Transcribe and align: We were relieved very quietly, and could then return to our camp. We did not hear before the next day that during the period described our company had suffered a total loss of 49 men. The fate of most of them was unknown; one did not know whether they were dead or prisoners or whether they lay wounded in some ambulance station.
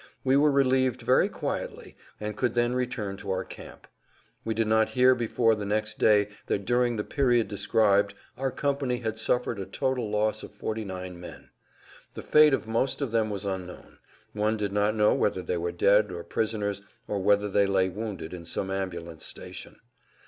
We 0.23 0.35
were 0.35 0.49
relieved 0.51 1.03
very 1.03 1.29
quietly, 1.29 1.95
and 2.19 2.35
could 2.35 2.55
then 2.55 2.73
return 2.73 3.17
to 3.17 3.29
our 3.29 3.43
camp. 3.45 3.85
We 4.43 4.55
did 4.55 4.65
not 4.65 4.89
hear 4.97 5.13
before 5.13 5.53
the 5.53 5.63
next 5.63 5.99
day 5.99 6.29
that 6.47 6.65
during 6.65 6.95
the 6.95 7.03
period 7.03 7.47
described 7.47 8.15
our 8.35 8.49
company 8.49 8.97
had 8.97 9.19
suffered 9.19 9.59
a 9.59 9.65
total 9.67 10.09
loss 10.09 10.41
of 10.41 10.55
49 10.55 11.19
men. 11.19 11.51
The 12.15 12.23
fate 12.23 12.55
of 12.55 12.65
most 12.67 12.99
of 13.03 13.11
them 13.11 13.29
was 13.29 13.45
unknown; 13.45 13.99
one 14.33 14.57
did 14.57 14.73
not 14.73 14.95
know 14.95 15.13
whether 15.13 15.43
they 15.43 15.57
were 15.57 15.71
dead 15.71 16.11
or 16.11 16.23
prisoners 16.23 16.81
or 17.07 17.19
whether 17.19 17.47
they 17.47 17.67
lay 17.67 17.87
wounded 17.87 18.33
in 18.33 18.43
some 18.43 18.71
ambulance 18.71 19.23
station. 19.27 19.75